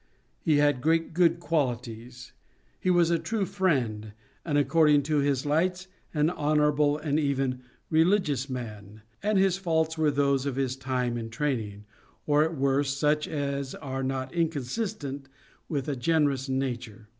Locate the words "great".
0.81-1.13